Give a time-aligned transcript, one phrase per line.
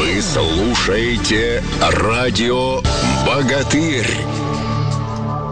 [0.00, 2.80] Вы слушаете радио
[3.26, 4.08] «Богатырь».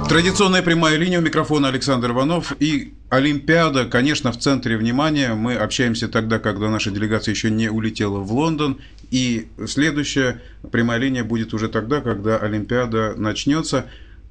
[0.09, 5.35] Традиционная прямая линия у микрофона Александр Иванов и Олимпиада, конечно, в центре внимания.
[5.35, 8.79] Мы общаемся тогда, когда наша делегация еще не улетела в Лондон.
[9.11, 10.41] И следующая
[10.73, 13.85] прямая линия будет уже тогда, когда Олимпиада начнется.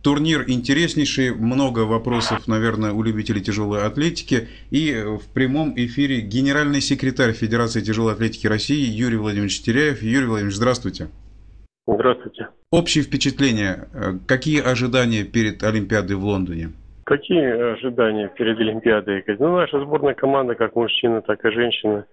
[0.07, 4.47] Турнир интереснейший, много вопросов, наверное, у любителей тяжелой атлетики.
[4.71, 10.01] И в прямом эфире генеральный секретарь Федерации тяжелой атлетики России Юрий Владимирович Теряев.
[10.01, 11.09] Юрий Владимирович, здравствуйте.
[11.85, 12.47] Здравствуйте.
[12.71, 13.89] Общие впечатления,
[14.25, 16.69] какие ожидания перед Олимпиадой в Лондоне?
[17.03, 19.25] Какие ожидания перед Олимпиадой?
[19.39, 22.05] Ну, наша сборная команда, как мужчины, так и женщины,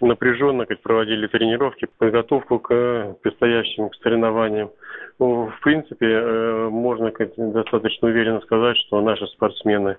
[0.00, 4.70] напряженно как проводили тренировки, подготовку к предстоящим соревнованиям.
[5.18, 9.98] Ну, в принципе, э, можно достаточно уверенно сказать, что наши спортсмены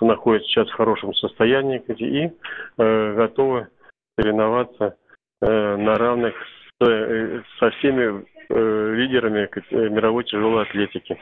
[0.00, 2.32] находятся сейчас в хорошем состоянии и
[2.78, 3.68] э, готовы
[4.16, 4.96] соревноваться
[5.40, 6.34] э, на равных
[6.82, 11.20] Э, со всеми э, лидерами э, мировой тяжелой атлетики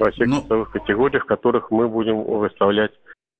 [0.00, 2.90] во всех ну, весовых категориях, в которых мы будем выставлять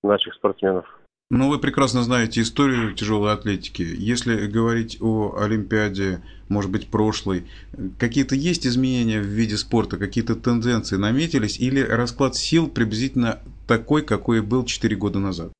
[0.04, 0.86] наших спортсменов.
[1.28, 3.82] Ну, вы прекрасно знаете историю тяжелой атлетики.
[3.82, 7.46] Если говорить о Олимпиаде, может быть, прошлой,
[7.98, 14.40] какие-то есть изменения в виде спорта, какие-то тенденции наметились, или расклад сил приблизительно такой, какой
[14.40, 15.50] был 4 года назад?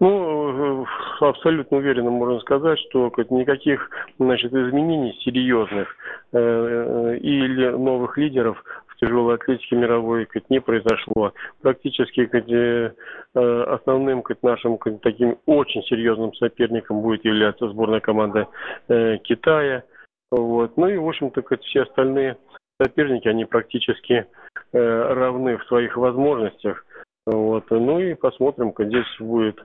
[0.00, 0.84] Ну,
[1.20, 5.86] абсолютно уверенно можно сказать, что никаких значит, изменений серьезных
[6.32, 8.64] э, э, или новых лидеров
[9.02, 11.32] тяжелой атлетике мировой как, не произошло.
[11.60, 12.92] Практически как, э,
[13.34, 18.48] основным как, нашим как, таким очень серьезным соперником будет являться сборная команда
[18.88, 19.84] э, Китая.
[20.30, 20.76] Вот.
[20.76, 22.36] Ну и, в общем-то, как, все остальные
[22.80, 24.26] соперники, они практически
[24.72, 26.86] э, равны в своих возможностях.
[27.26, 27.70] Вот.
[27.70, 29.60] Ну и посмотрим, как здесь будет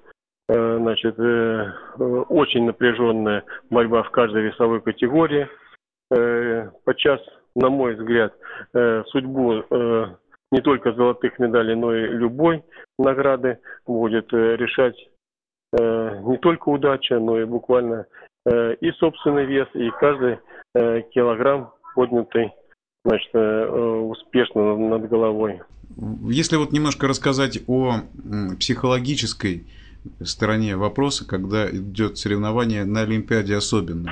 [0.50, 1.72] Э, значит, э,
[2.30, 5.48] очень напряженная борьба в каждой весовой категории.
[6.10, 7.20] Э, подчас,
[7.58, 8.34] на мой взгляд,
[9.08, 9.64] судьбу
[10.52, 12.64] не только золотых медалей, но и любой
[12.98, 14.96] награды будет решать
[15.74, 18.06] не только удача, но и буквально
[18.48, 20.40] и собственный вес, и каждый
[21.14, 22.54] килограмм поднятый
[23.04, 25.60] значит, успешно над головой.
[26.30, 28.02] Если вот немножко рассказать о
[28.60, 29.66] психологической
[30.24, 34.12] стороне вопроса, когда идет соревнование на Олимпиаде особенно.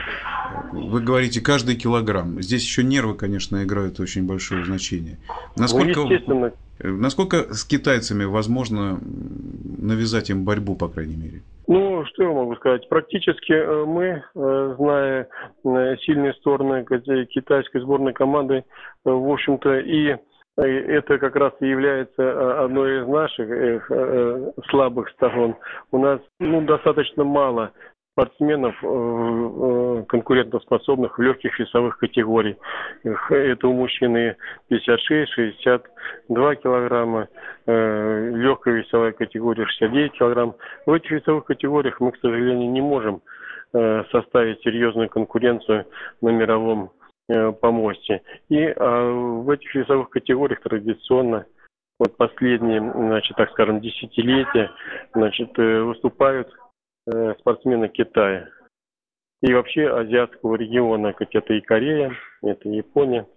[0.72, 2.42] Вы говорите каждый килограмм.
[2.42, 5.18] Здесь еще нервы, конечно, играют очень большое значение.
[5.58, 11.42] Насколько, ну, насколько с китайцами возможно навязать им борьбу, по крайней мере?
[11.68, 12.88] Ну, что я могу сказать?
[12.90, 15.28] Практически э, мы, э, зная
[15.64, 18.64] э, сильные стороны китайской сборной команды,
[19.04, 20.16] в общем-то, и
[20.58, 25.56] это как раз и является э, одной из наших э, э, слабых сторон.
[25.92, 27.72] У нас ну, достаточно мало
[28.14, 28.80] спортсменов
[30.08, 32.56] конкурентоспособных в легких весовых категориях.
[33.04, 34.38] Это у мужчины
[34.72, 35.82] 56-62
[36.56, 37.28] килограмма,
[37.66, 40.56] легкая весовая категория 69 килограмм.
[40.86, 43.22] В этих весовых категориях мы, к сожалению, не можем
[43.74, 45.86] составить серьезную конкуренцию
[46.22, 48.22] на мировом Э, помосте.
[48.50, 51.46] И а, в этих весовых категориях традиционно
[51.98, 54.72] вот последние, значит, так скажем, десятилетия,
[55.14, 56.52] значит, э, выступают
[57.08, 58.50] э, спортсмены Китая.
[59.42, 62.14] И вообще азиатского региона, как это и Корея,
[62.44, 63.28] это и Япония.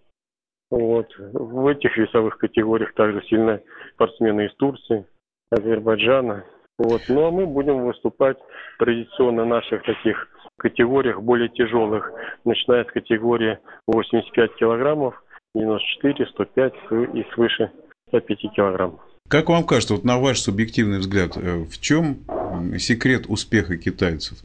[0.70, 1.08] Вот.
[1.18, 3.62] В этих весовых категориях также сильны
[3.94, 5.06] спортсмены из Турции,
[5.50, 6.44] Азербайджана.
[6.78, 7.02] Вот.
[7.08, 8.38] Ну а мы будем выступать
[8.78, 12.12] традиционно наших таких категориях более тяжелых,
[12.44, 15.14] начиная с категории 85 килограммов,
[15.54, 16.72] 94, 105
[17.14, 17.70] и свыше
[18.08, 18.98] 105 килограмм.
[19.28, 22.18] Как вам кажется, вот на ваш субъективный взгляд, э, в чем
[22.78, 24.38] секрет успеха китайцев?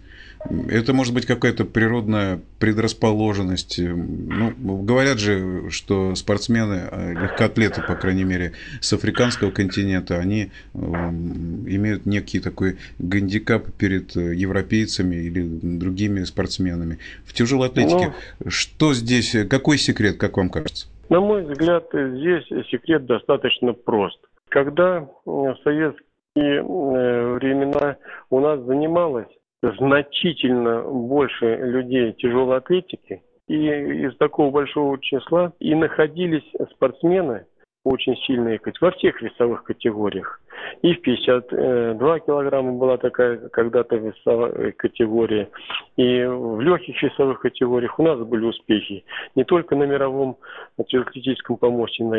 [0.49, 3.79] Это может быть какая-то природная предрасположенность.
[3.79, 11.65] Ну, говорят же, что спортсмены, э, легкоатлеты, по крайней мере, с африканского континента, они эм,
[11.67, 16.99] имеют некий такой гандикап перед э, европейцами или другими спортсменами.
[17.25, 20.87] В тяжелой атлетике ну, что здесь, какой секрет, как вам кажется?
[21.09, 24.19] На мой взгляд, здесь секрет достаточно прост.
[24.49, 27.97] Когда в советские времена
[28.29, 29.27] у нас занималась
[29.77, 37.45] значительно больше людей тяжелой атлетики, и из такого большого числа и находились спортсмены
[37.85, 40.39] очень сильные во всех весовых категориях.
[40.81, 45.49] И в 52 килограмма была такая когда-то весовая категория,
[45.97, 49.03] и в легких весовых категориях у нас были успехи
[49.35, 50.37] не только на мировом
[50.77, 52.17] атлетическом помосте, но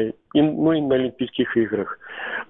[0.74, 1.98] и на Олимпийских играх.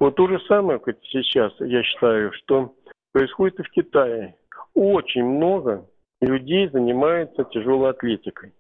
[0.00, 2.72] Вот то же самое сейчас, я считаю, что
[3.12, 4.34] происходит и в Китае
[4.74, 5.86] очень много
[6.20, 8.52] людей занимается тяжелой атлетикой.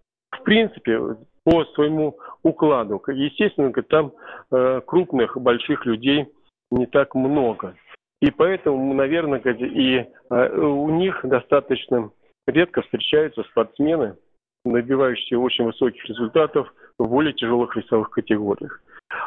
[0.42, 3.02] принципе, по своему укладу.
[3.08, 4.12] Естественно, там
[4.50, 6.26] э, крупных, больших людей
[6.70, 7.74] не так много.
[8.20, 12.10] И поэтому, наверное, и э, у них достаточно
[12.46, 14.16] редко встречаются спортсмены,
[14.64, 18.80] добивающиеся очень высоких результатов в более тяжелых весовых категориях.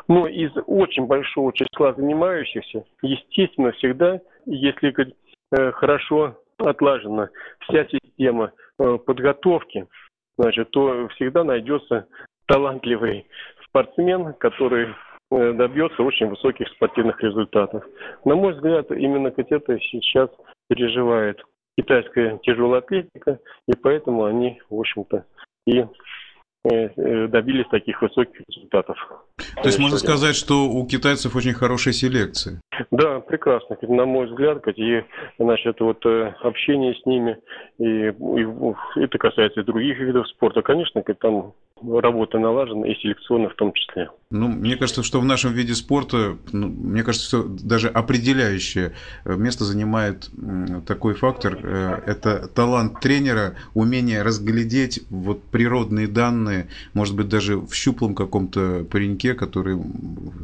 [0.08, 4.96] Но из очень большого числа занимающихся, естественно, всегда, если
[5.52, 7.30] э, хорошо отлажена
[7.62, 9.88] вся система э, подготовки,
[10.38, 12.08] значит, то всегда найдется
[12.48, 13.28] талантливый
[13.66, 14.90] спортсмен, который
[15.32, 17.84] э, добьется очень высоких спортивных результатов.
[18.26, 20.30] На мой взгляд, именно это сейчас
[20.70, 21.42] переживает
[21.78, 25.26] китайская тяжелая атлетика, и поэтому они, в общем-то,
[25.68, 25.86] и
[26.70, 28.98] э, добились таких высоких результатов.
[29.38, 32.60] То есть можно сказать, что у китайцев очень хорошая селекция?
[32.92, 33.78] Да, прекрасно.
[33.82, 35.04] На мой взгляд, и
[35.38, 37.38] значит, вот э, общение с ними,
[37.78, 43.56] и, и это касается и других видов спорта, конечно, там работа налажена, и селекционная в
[43.56, 44.10] том числе.
[44.30, 48.92] Ну, мне кажется, что в нашем виде спорта, ну, мне кажется, что даже определяющее
[49.24, 50.30] э, место занимает
[50.86, 57.74] такой фактор, э, это талант тренера, умение разглядеть вот природные данные, может быть, даже в
[57.74, 59.78] щуплом каком-то пареньке, который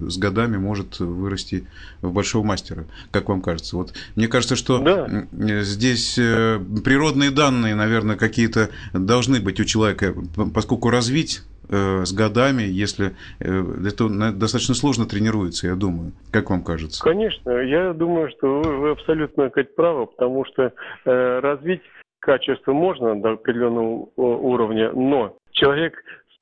[0.08, 1.68] с годами может вырасти
[2.02, 3.76] в большого мастера, как вам кажется?
[3.76, 5.28] Вот мне кажется, что да.
[5.62, 10.16] здесь э, природные данные, наверное, какие-то должны быть у человека,
[10.54, 10.90] поскольку
[11.24, 16.12] развить э, с годами, если э, это достаточно сложно тренируется, я думаю.
[16.32, 17.04] Как вам кажется?
[17.04, 20.74] Конечно, я думаю, что вы абсолютно сказать, правы, потому что
[21.06, 21.82] развить
[22.20, 25.94] качество можно до определенного уровня, но человек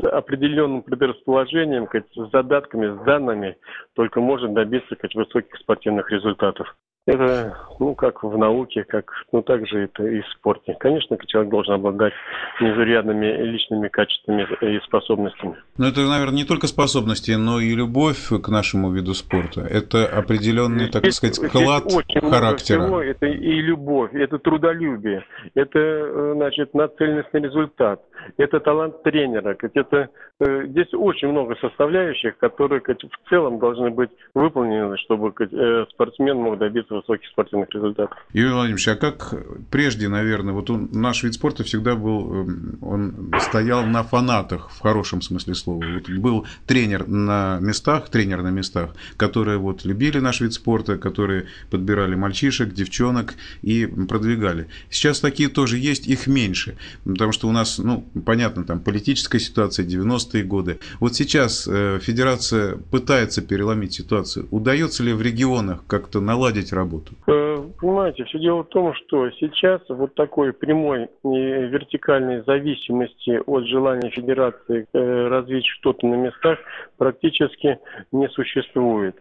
[0.04, 3.58] определенным предрасположением, с задатками, с данными,
[3.96, 6.76] только может добиться высоких спортивных результатов.
[7.08, 10.76] Это, ну, как в науке, как, ну, также это и в спорте.
[10.80, 12.14] Конечно, человек должен обладать
[12.60, 15.56] незарядными личными качествами и способностями.
[15.80, 19.62] Но это, наверное, не только способности, но и любовь к нашему виду спорта.
[19.62, 22.84] Это определенный, так здесь, сказать, склад очень характера.
[22.84, 23.02] Всего.
[23.02, 25.26] Это и любовь, это трудолюбие,
[25.56, 28.02] это, э, значит, нацеленность на результат,
[28.38, 29.58] это талант тренера.
[29.60, 30.10] Это,
[30.40, 36.60] э, здесь очень много составляющих, которые в целом должны быть выполнены, чтобы э, спортсмен мог
[36.60, 38.18] добиться высоких спортивных результатов.
[38.34, 39.34] Юрий Владимирович, а как
[39.70, 44.80] прежде, наверное, вот он, наш вид спорта всегда был, эм, он стоял на фанатах в
[44.80, 45.84] хорошем смысле слова.
[45.84, 51.48] Вот был тренер на местах, тренер на местах, которые вот любили наш вид спорта, которые
[51.70, 54.68] подбирали мальчишек, девчонок и продвигали.
[54.90, 59.86] Сейчас такие тоже есть, их меньше, потому что у нас, ну, понятно, там политическая ситуация,
[59.86, 60.80] 90-е годы.
[61.00, 64.48] Вот сейчас э, федерация пытается переломить ситуацию.
[64.52, 66.81] Удается ли в регионах как-то наладить работу?
[67.28, 74.10] Э, понимаете, все дело в том, что сейчас вот такой прямой вертикальной зависимости от желания
[74.10, 76.60] Федерации э, развить что-то на местах
[76.98, 77.80] практически
[78.12, 79.16] не существует.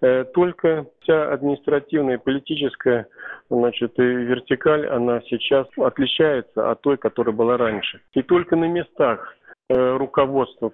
[0.00, 3.06] Э, только вся административная и политическая
[3.50, 8.00] значит, вертикаль, она сейчас отличается от той, которая была раньше.
[8.14, 9.36] И только на местах
[9.70, 10.70] руководство,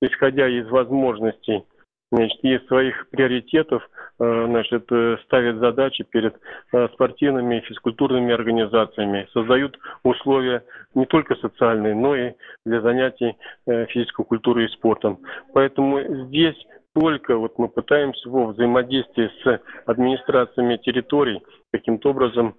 [0.00, 1.64] исходя из возможностей
[2.12, 3.82] значит, из своих приоритетов
[4.20, 6.36] э, значит, э, ставят задачи перед
[6.72, 10.62] э, спортивными и физкультурными организациями, создают условия
[10.94, 12.32] не только социальные, но и
[12.66, 15.18] для занятий физической культурой и спортом.
[15.54, 16.56] Поэтому здесь
[16.94, 21.40] только вот мы пытаемся во взаимодействии с администрациями территорий
[21.72, 22.56] каким-то образом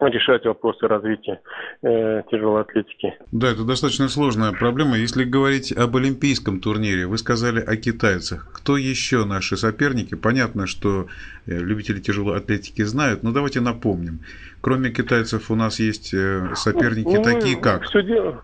[0.00, 1.40] решать вопросы развития
[1.82, 3.14] э, тяжелой атлетики.
[3.32, 4.96] Да, это достаточно сложная проблема.
[4.96, 8.50] Если говорить об олимпийском турнире, вы сказали о китайцах.
[8.52, 10.14] Кто еще наши соперники?
[10.14, 11.06] Понятно, что
[11.46, 14.20] э, любители тяжелой атлетики знают, но давайте напомним.
[14.60, 17.84] Кроме китайцев у нас есть э, соперники ну, такие как...
[17.84, 18.42] Все дело,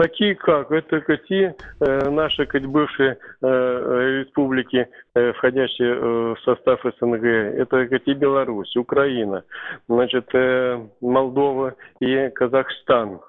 [0.00, 6.80] такие как, это какие э, наши как, бывшие э, республики, э, входящие э, в состав
[6.82, 9.44] СНГ, это какие Беларусь, Украина,
[9.88, 13.20] значит, э, Молдова и Казахстан,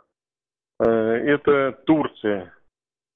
[0.80, 2.54] э, это Турция,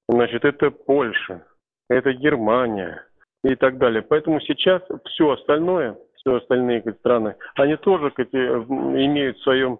[0.06, 1.46] значит, это Польша,
[1.88, 3.06] это Германия
[3.42, 4.02] и так далее.
[4.02, 9.78] Поэтому сейчас все остальное, все остальные как, страны, они тоже как, имеют в своем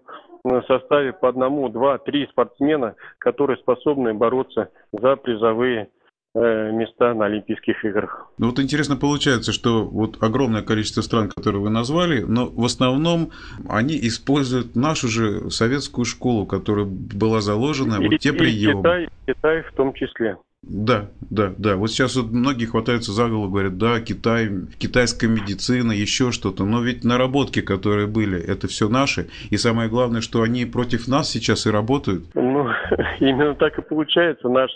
[0.67, 5.89] составе по одному, два, три спортсмена, которые способны бороться за призовые
[6.35, 8.27] э, места на Олимпийских играх.
[8.37, 13.31] Ну вот интересно получается, что вот огромное количество стран, которые вы назвали, но в основном
[13.67, 18.81] они используют нашу же советскую школу, которая была заложена, и, вот те приемы.
[18.81, 20.37] Китай, Китай в том числе.
[20.69, 21.75] Да, да, да.
[21.77, 26.65] Вот сейчас вот многие хватаются за голову, говорят, да, Китай, китайская медицина, еще что-то.
[26.65, 29.27] Но ведь наработки, которые были, это все наши.
[29.49, 32.25] И самое главное, что они против нас сейчас и работают.
[32.35, 32.67] Ну,
[33.19, 34.49] именно так и получается.
[34.49, 34.69] Наш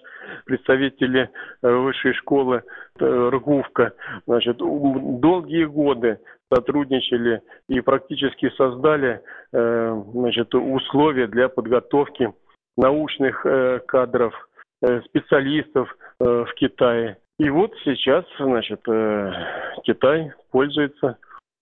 [0.45, 1.29] представители
[1.61, 2.63] э, высшей школы
[2.99, 3.93] э, РГУВКа,
[4.27, 6.19] значит, долгие годы
[6.53, 9.21] сотрудничали и практически создали
[9.51, 12.33] э, значит, условия для подготовки
[12.77, 13.45] научных
[13.85, 14.33] кадров,
[15.05, 17.17] специалистов в Китае.
[17.39, 18.81] И вот сейчас, значит,
[19.83, 21.17] Китай пользуется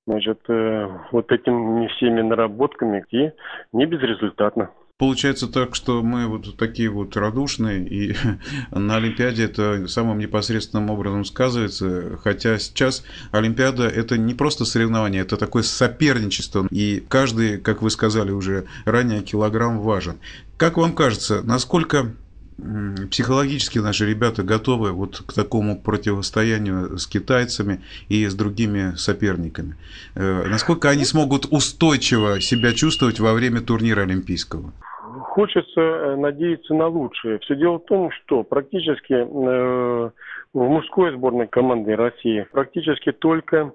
[0.08, 3.32] значит, вот этими всеми наработками и
[3.72, 4.70] не безрезультатно.
[5.00, 8.16] Получается так, что мы вот такие вот радушные, и
[8.72, 15.38] на Олимпиаде это самым непосредственным образом сказывается, хотя сейчас Олимпиада это не просто соревнование, это
[15.38, 20.20] такое соперничество, и каждый, как вы сказали уже ранее, килограмм важен.
[20.58, 22.14] Как вам кажется, насколько
[23.10, 29.76] психологически наши ребята готовы вот к такому противостоянию с китайцами и с другими соперниками.
[30.16, 34.72] Э, насколько они смогут устойчиво себя чувствовать во время турнира Олимпийского?
[35.22, 37.40] Хочется э, надеяться на лучшее.
[37.40, 39.26] Все дело в том, что практически э,
[40.54, 43.72] в мужской сборной команды России практически только,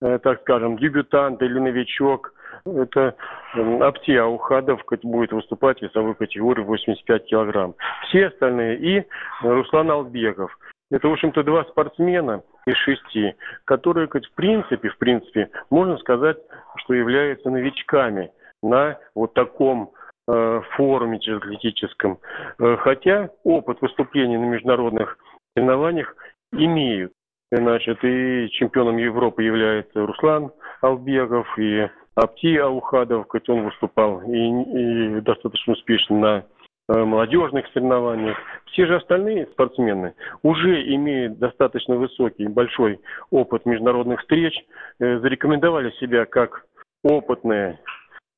[0.00, 2.32] так скажем, дебютант или новичок,
[2.64, 3.14] это
[3.54, 7.74] э, Апти Аухадов будет выступать в весовой категории 85 килограмм.
[8.08, 9.06] Все остальные и
[9.42, 10.56] Руслан Албеков.
[10.90, 13.34] Это, в общем-то, два спортсмена из шести,
[13.64, 16.36] которые, в принципе, в принципе, можно сказать,
[16.76, 18.30] что являются новичками
[18.62, 19.92] на вот таком
[20.26, 22.18] Э, форуме атлетическом,
[22.58, 25.18] э, хотя опыт выступлений на международных
[25.54, 26.16] соревнованиях
[26.52, 27.12] имеют.
[27.52, 35.20] Значит, и чемпионом Европы является Руслан Албегов, и Апти Аухадов, хоть он выступал и, и
[35.20, 36.44] достаточно успешно на
[36.88, 38.36] э, молодежных соревнованиях.
[38.66, 44.54] Все же остальные спортсмены уже имеют достаточно высокий, большой опыт международных встреч,
[44.98, 46.66] зарекомендовали себя как
[47.02, 47.78] опытные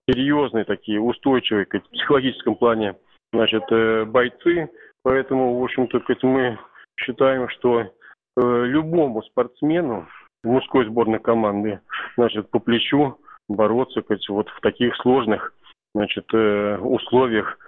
[0.09, 2.97] серьезные такие, устойчивые в психологическом плане
[3.33, 4.68] значит, э, бойцы.
[5.02, 6.59] Поэтому, в общем-то, мы
[6.99, 7.87] считаем, что э,
[8.37, 10.06] любому спортсмену
[10.42, 11.80] мужской сборной команды
[12.16, 15.52] значит, по плечу бороться вот в таких сложных
[15.94, 17.58] значит, э, условиях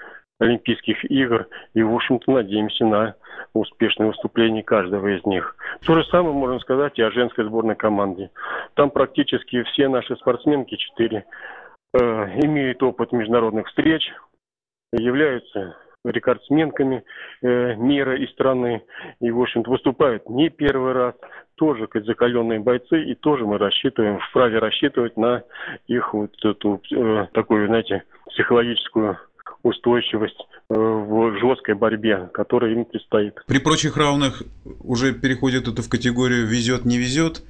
[0.40, 1.46] Олимпийских игр.
[1.74, 3.14] И, в общем-то, надеемся на
[3.54, 5.56] успешное выступление каждого из них.
[5.84, 8.30] То же самое можно сказать и о женской сборной команде.
[8.74, 11.24] Там практически все наши спортсменки, четыре,
[11.94, 11.98] Э,
[12.44, 14.12] имеют опыт международных встреч,
[14.92, 17.04] являются рекордсменками
[17.42, 18.82] э, мира и страны.
[19.20, 21.14] И, в общем-то, выступают не первый раз.
[21.56, 23.02] Тоже как закаленные бойцы.
[23.02, 25.42] И тоже мы рассчитываем, вправе рассчитывать на
[25.86, 29.18] их вот эту э, такую, знаете, психологическую
[29.62, 30.38] устойчивость
[30.70, 33.34] э, в жесткой борьбе, которая им предстоит.
[33.46, 34.42] При прочих равных
[34.80, 37.42] уже переходит это в категорию везет, не везет.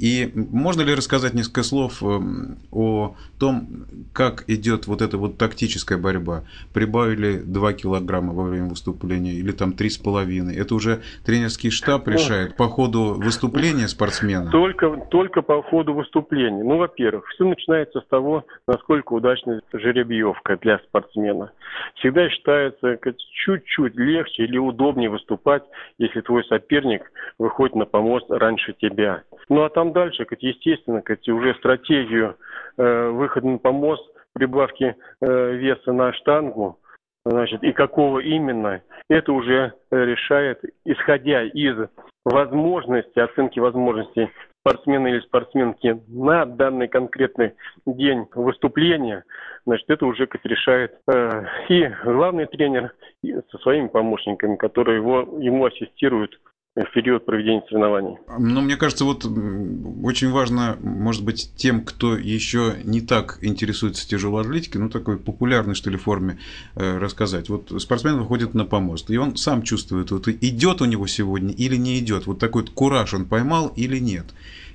[0.00, 5.98] И можно ли рассказать несколько слов эм, о том, как идет вот эта вот тактическая
[5.98, 6.44] борьба?
[6.72, 10.58] Прибавили 2 килограмма во время выступления или там 3,5?
[10.58, 14.50] Это уже тренерский штаб решает по ходу выступления спортсмена?
[14.50, 16.64] Только, только по ходу выступления.
[16.64, 21.52] Ну, во-первых, все начинается с того, насколько удачна жеребьевка для спортсмена.
[21.96, 22.98] Всегда считается
[23.44, 25.62] чуть-чуть легче или удобнее выступать,
[25.98, 27.02] если твой соперник
[27.38, 29.24] выходит на помост раньше тебя.
[29.50, 32.36] Ну, а там дальше, как естественно, как уже стратегию
[32.76, 36.78] э, выхода на помост, прибавки э, веса на штангу,
[37.24, 41.76] значит, и какого именно, это уже решает, исходя из
[42.24, 44.30] возможности, оценки возможностей
[44.60, 47.54] спортсмена или спортсменки на данный конкретный
[47.86, 49.24] день выступления,
[49.66, 52.92] значит, это уже как решает э, и главный тренер
[53.22, 56.38] и со своими помощниками, которые его, ему ассистируют
[56.76, 58.16] в период проведения соревнований.
[58.38, 64.42] Но мне кажется, вот очень важно, может быть, тем, кто еще не так интересуется тяжелой
[64.42, 66.38] атлетикой, ну, такой популярной, что ли, форме
[66.76, 67.48] э, рассказать.
[67.48, 71.76] Вот спортсмен выходит на помост, и он сам чувствует, вот идет у него сегодня или
[71.76, 72.26] не идет.
[72.26, 74.26] Вот такой вот кураж он поймал или нет.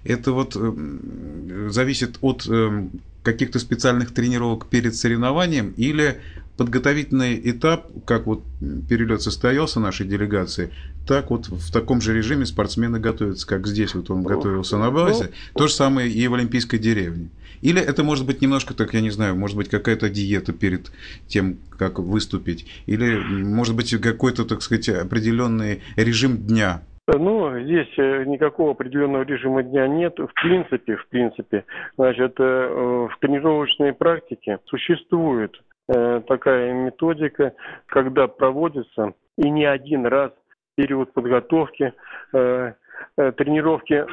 [0.04, 2.88] Это вот э, зависит от э,
[3.25, 6.22] каких-то специальных тренировок перед соревнованием или
[6.58, 8.44] подготовительный этап, как вот
[8.88, 10.72] перелет состоялся нашей делегации,
[11.05, 15.32] так вот в таком же режиме спортсмены готовятся, как здесь вот он готовился на базе,
[15.53, 17.29] то же самое и в Олимпийской деревне.
[17.62, 20.91] Или это может быть немножко так, я не знаю, может быть какая-то диета перед
[21.27, 28.24] тем, как выступить, или может быть какой-то, так сказать, определенный режим дня, ну, здесь э,
[28.25, 30.17] никакого определенного режима дня нет.
[30.17, 31.65] В принципе, в принципе,
[31.97, 35.55] значит, э, в тренировочной практике существует
[35.88, 37.53] Э, такая методика,
[37.85, 40.31] когда проводится и не один раз
[40.75, 41.93] период подготовки,
[42.31, 44.05] тренировки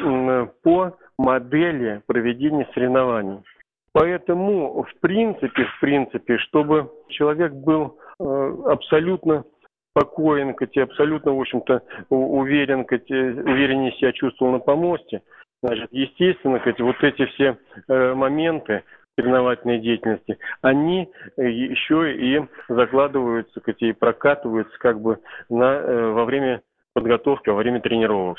[0.62, 3.42] по модели проведения соревнований.
[3.92, 9.44] Поэтому, в принципе, в принципе, чтобы человек был абсолютно
[9.92, 15.22] спокоен, и абсолютно, в общем-то, уверен, увереннее себя чувствовал на помосте,
[15.62, 17.56] значит, естественно, вот эти все
[18.14, 18.82] моменты,
[19.16, 25.18] соревновательной деятельности, они э, еще и закладываются и прокатываются как бы
[25.50, 26.62] на, э, во время
[26.94, 28.38] подготовки, во время тренировок.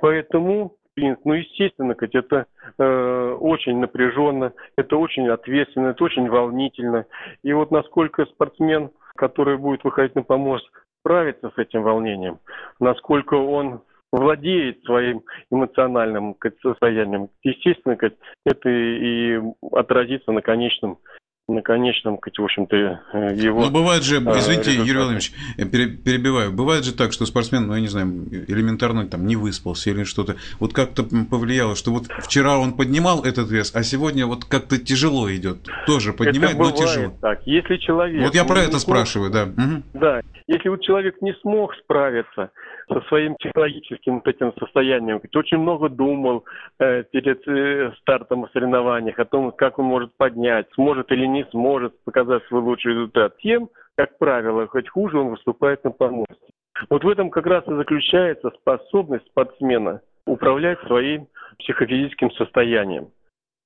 [0.00, 2.46] Поэтому, ну, естественно, это
[2.78, 7.06] э, очень напряженно, это очень ответственно, это очень волнительно.
[7.42, 10.68] И вот насколько спортсмен, который будет выходить на помост,
[11.00, 12.38] справится с этим волнением,
[12.80, 17.98] насколько он владеет своим эмоциональным состоянием, естественно,
[18.46, 19.40] это и
[19.72, 20.98] отразится на конечном
[21.46, 22.76] на конечном, в общем-то,
[23.12, 23.60] э, его...
[23.66, 24.88] Ну, бывает же, а, извините, результаты.
[24.88, 28.06] Юрий Владимирович, я перебиваю, бывает же так, что спортсмен, ну, я не знаю,
[28.48, 33.50] элементарно там не выспался или что-то, вот как-то повлияло, что вот вчера он поднимал этот
[33.50, 37.12] вес, а сегодня вот как-то тяжело идет, тоже поднимает, но тяжело.
[37.20, 38.24] так, если человек...
[38.24, 39.44] Вот я про это спрашиваю, да.
[39.44, 39.82] Угу.
[40.00, 42.50] Да, если вот человек не смог справиться
[42.88, 46.44] со своим психологическим вот этим состоянием, очень много думал
[46.78, 51.94] э, перед э, стартом соревнований о том, как он может поднять, сможет или не сможет
[52.04, 53.36] показать свой лучший результат.
[53.38, 56.34] Тем, как правило, хоть хуже он выступает на помосте.
[56.90, 63.08] Вот в этом как раз и заключается способность спортсмена управлять своим психофизическим состоянием.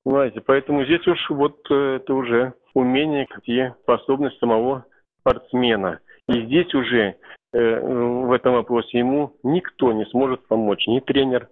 [0.05, 4.85] Понимаете, поэтому здесь уж вот э, это уже умение и способность самого
[5.21, 7.17] спортсмена– и здесь уже
[7.61, 11.49] в этом вопросе ему никто не сможет помочь, ни тренер,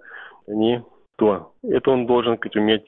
[0.46, 0.82] ни
[1.16, 1.52] кто.
[1.62, 2.84] Это он должен как, уметь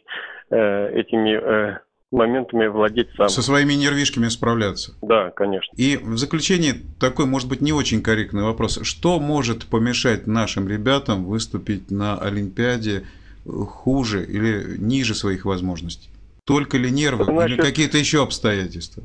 [0.50, 1.78] э, этими э,
[2.10, 3.28] моментами владеть сам.
[3.28, 4.94] Со своими нервишками справляться.
[5.02, 5.72] Да, конечно.
[5.76, 8.80] И в заключение такой, может быть, не очень корректный вопрос.
[8.82, 13.04] Что может помешать нашим ребятам выступить на Олимпиаде
[13.44, 16.10] хуже или ниже своих возможностей?
[16.44, 19.02] Только ли нервы Значит, или какие-то еще обстоятельства?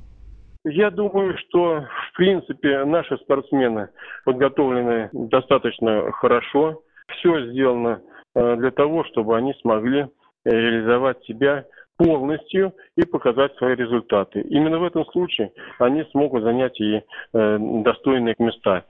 [0.65, 3.89] Я думаю, что в принципе наши спортсмены
[4.24, 6.82] подготовлены достаточно хорошо.
[7.17, 8.01] Все сделано
[8.33, 10.07] э, для того, чтобы они смогли
[10.46, 11.66] реализовать себя
[11.98, 14.40] полностью и показать свои результаты.
[14.42, 18.85] Именно в этом случае они смогут занять и э, достойные места.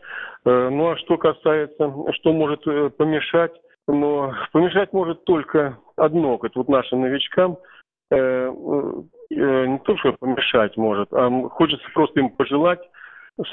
[0.45, 2.63] Э, ну а что касается, что может
[2.97, 3.53] помешать,
[3.87, 7.57] но помешать может только одно, как вот нашим новичкам–
[9.35, 12.81] не то, что помешать может, а хочется просто им пожелать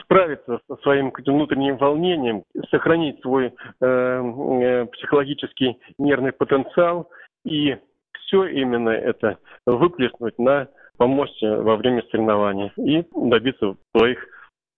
[0.03, 7.11] справиться со своим внутренним волнением, сохранить свой э, э, психологический нервный потенциал
[7.45, 7.77] и
[8.13, 14.19] все именно это выплеснуть на помосте во время соревнований и добиться своих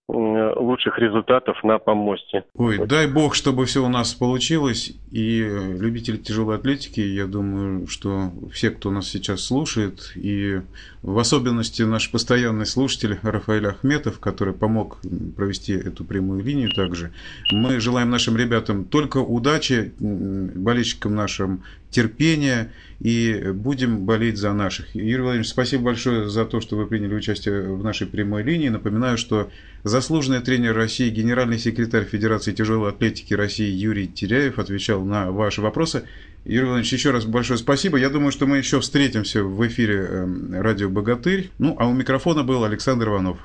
[0.09, 2.45] лучших результатов на помосте.
[2.55, 4.93] Ой, дай бог, чтобы все у нас получилось.
[5.11, 10.61] И любители тяжелой атлетики, я думаю, что все, кто нас сейчас слушает, и
[11.03, 14.99] в особенности наш постоянный слушатель Рафаэль Ахметов, который помог
[15.37, 17.13] провести эту прямую линию также,
[17.51, 21.63] мы желаем нашим ребятам только удачи, болельщикам нашим
[21.93, 24.95] терпения и будем болеть за наших.
[24.95, 28.69] Юрий Владимирович, спасибо большое за то, что вы приняли участие в нашей прямой линии.
[28.69, 29.51] Напоминаю, что
[29.85, 36.05] заслуженный тренер России, генеральный секретарь Федерации тяжелой атлетики России Юрий Теряев отвечал на ваши вопросы.
[36.45, 37.99] Юрий Владимирович, еще раз большое спасибо.
[37.99, 41.51] Я думаю, что мы еще встретимся в эфире эм, радио «Богатырь».
[41.59, 43.39] Ну, а у микрофона был Александр Иванов.